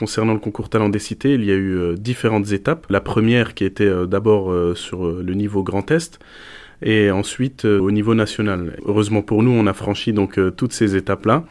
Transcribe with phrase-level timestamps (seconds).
[0.00, 2.86] Concernant le concours talent des cités, il y a eu différentes étapes.
[2.88, 6.18] La première qui était d'abord sur le niveau Grand Est,
[6.82, 8.76] et ensuite euh, au niveau national.
[8.86, 11.44] Heureusement pour nous, on a franchi donc euh, toutes ces étapes-là.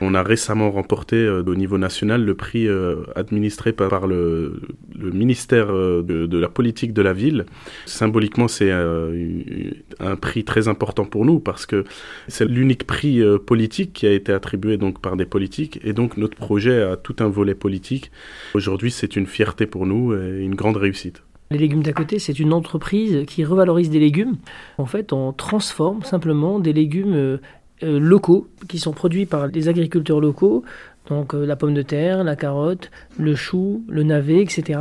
[0.00, 2.68] On a récemment remporté euh, au niveau national le prix
[3.16, 4.62] administré par, le,
[4.98, 7.46] ministère de, la politique de la ville.
[7.86, 11.84] Symboliquement, c'est un prix très important pour nous parce que
[12.28, 16.36] c'est l'unique prix politique qui a été attribué donc par des politiques et donc notre
[16.36, 18.10] projet a tout un volet politique.
[18.54, 21.22] Aujourd'hui, c'est une fierté pour nous et une grande réussite.
[21.52, 24.36] Les légumes d'à côté, c'est une entreprise qui revalorise des légumes.
[24.78, 27.38] En fait, on transforme simplement des légumes euh,
[27.82, 30.62] euh, locaux qui sont produits par des agriculteurs locaux,
[31.08, 34.78] donc euh, la pomme de terre, la carotte, le chou, le navet, etc.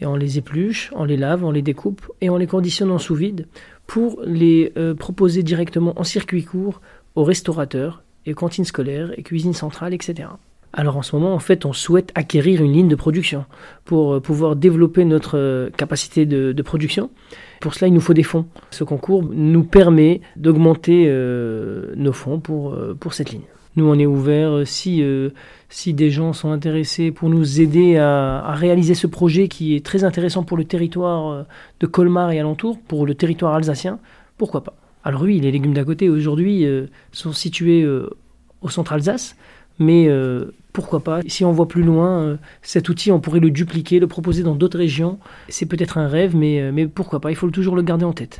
[0.00, 2.98] Et on les épluche, on les lave, on les découpe et on les conditionne en
[2.98, 3.46] sous vide
[3.86, 6.80] pour les proposer directement en circuit court
[7.14, 10.28] aux restaurateurs et cantines scolaires et cuisines centrales, etc.
[10.72, 13.44] Alors en ce moment, en fait, on souhaite acquérir une ligne de production
[13.84, 17.10] pour euh, pouvoir développer notre euh, capacité de, production.
[17.60, 18.46] Pour cela, il nous faut des fonds.
[18.70, 23.42] Ce concours nous permet d'augmenter euh, nos fonds pour, pour cette ligne.
[23.76, 25.02] Nous, on est ouvert si,
[25.68, 29.84] si des gens sont intéressés pour nous aider à, à, réaliser ce projet qui est
[29.84, 31.46] très intéressant pour le territoire
[31.78, 34.00] de Colmar et alentour, pour le territoire alsacien,
[34.38, 34.74] pourquoi pas?
[35.04, 36.66] Alors oui, les légumes d'à côté aujourd'hui
[37.12, 37.86] sont situés
[38.60, 39.36] au centre Alsace,
[39.80, 40.08] mais
[40.72, 41.20] pourquoi pas?
[41.26, 44.54] Si on voit plus loin, euh, cet outil, on pourrait le dupliquer, le proposer dans
[44.54, 45.18] d'autres régions.
[45.48, 47.30] C'est peut-être un rêve, mais, euh, mais pourquoi pas?
[47.30, 48.38] Il faut toujours le garder en tête.